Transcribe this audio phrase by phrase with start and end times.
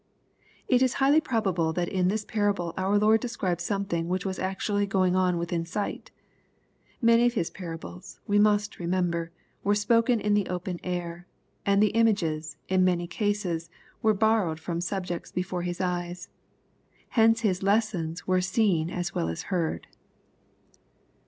[0.67, 4.87] ]It is highly probable that in this parable our Lord describes something which was actually
[4.87, 6.09] going on VTithin sight
[7.03, 9.31] Many of His parables^ we must remember,
[9.63, 11.27] were spoken in the open air,
[11.67, 13.69] and the images, in many cases,
[14.01, 16.29] were borrowed from subjects before his eyes.
[17.09, 19.85] Hence his lessons were seen as well as heard.